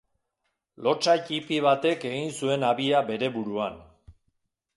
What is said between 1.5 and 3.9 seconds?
batek egin zuen habia bere buruan.